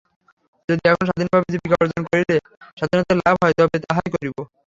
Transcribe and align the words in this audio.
যদি 0.69 0.83
এখন 0.85 1.03
স্বাধীনভাবে 1.09 1.47
জীবিকা 1.53 1.75
অর্জন 1.81 2.01
করিলে 2.09 2.35
স্বাধীনতা 2.77 3.13
লাভ 3.19 3.35
হয়, 3.41 3.55
তবে 3.59 3.77
তাহাই 3.85 4.09
করিব। 4.15 4.35